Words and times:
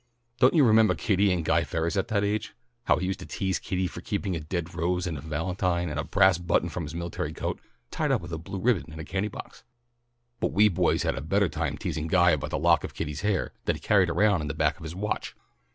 "Don't 0.39 0.55
you 0.55 0.63
remembah 0.63 0.97
Kitty 0.97 1.31
and 1.31 1.45
Guy 1.45 1.63
Ferris 1.63 1.95
at 1.95 2.07
that 2.07 2.23
age? 2.23 2.55
How 2.85 2.95
we 2.95 3.05
used 3.05 3.19
to 3.19 3.25
tease 3.27 3.59
Kitty 3.59 3.85
for 3.85 4.01
keeping 4.01 4.35
a 4.35 4.39
dead 4.39 4.73
rose 4.73 5.05
and 5.05 5.15
a 5.15 5.21
valentine 5.21 5.89
and 5.89 5.99
a 5.99 6.03
brass 6.03 6.39
button 6.39 6.69
from 6.69 6.81
his 6.85 6.95
military 6.95 7.33
coat, 7.33 7.59
tied 7.91 8.11
up 8.11 8.19
with 8.19 8.33
a 8.33 8.39
blue 8.39 8.59
ribbon 8.59 8.91
in 8.91 8.99
a 8.99 9.05
candy 9.05 9.27
box?" 9.29 9.63
"But 10.39 10.53
we 10.53 10.69
boys 10.69 11.03
had 11.03 11.13
a 11.15 11.21
better 11.21 11.49
time 11.49 11.77
teasing 11.77 12.07
Guy 12.07 12.31
about 12.31 12.49
the 12.49 12.57
lock 12.57 12.83
of 12.83 12.95
Kitty's 12.95 13.21
hair 13.21 13.53
that 13.65 13.75
he 13.75 13.79
carried 13.79 14.09
around 14.09 14.41
in 14.41 14.47
the 14.47 14.55
back 14.55 14.77
of 14.77 14.81
his 14.83 14.95
watch. 14.95 15.35